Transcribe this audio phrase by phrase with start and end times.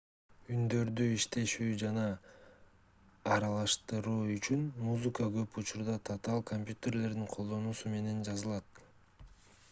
[0.53, 2.05] үндөрдү иштетүү жана
[3.35, 8.83] аралаштыруу үчүн музыка көп учурда татаал компьютерлердин колдонулуусу менен жазылат